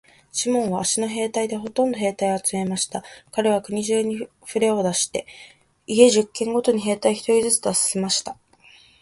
[0.31, 3.03] シモンは藁の兵隊でほんとの兵隊を集めました。
[3.31, 5.27] かれは国中にふれを出して、
[5.85, 8.35] 家十軒ごとに兵隊一人ずつ出させました。